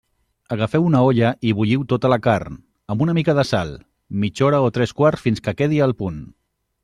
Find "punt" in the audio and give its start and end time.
6.01-6.19